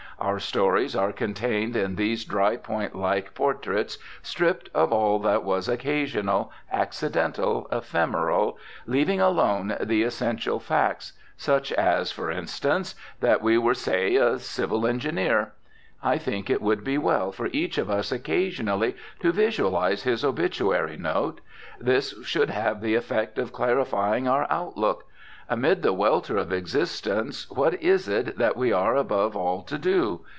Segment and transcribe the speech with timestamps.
[0.19, 5.67] Our stories are contained in these dry point like portraits stript of all that was
[5.67, 13.73] occasional, accidental, ephemeral, leaving alone the essential facts, such as, for instance, that we were,
[13.73, 15.53] say, a civil engineer.
[16.03, 20.97] I think it would be well for each of us occasionally to visualise his obituary
[20.97, 21.41] "note."
[21.79, 25.05] This should have the effect of clarifying our outlook.
[25.49, 30.21] Amid the welter of existence what is it that we are above all to do?